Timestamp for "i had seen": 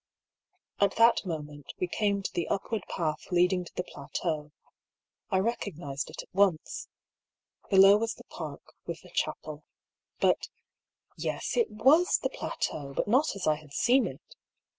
13.45-14.07